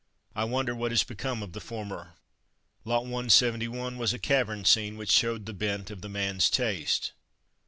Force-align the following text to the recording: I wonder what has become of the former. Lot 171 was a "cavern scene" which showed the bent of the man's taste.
I 0.35 0.45
wonder 0.45 0.73
what 0.73 0.91
has 0.91 1.03
become 1.03 1.43
of 1.43 1.53
the 1.53 1.61
former. 1.61 2.15
Lot 2.85 3.03
171 3.03 3.99
was 3.99 4.13
a 4.13 4.17
"cavern 4.17 4.65
scene" 4.65 4.97
which 4.97 5.11
showed 5.11 5.45
the 5.45 5.53
bent 5.53 5.91
of 5.91 6.01
the 6.01 6.09
man's 6.09 6.49
taste. 6.49 7.11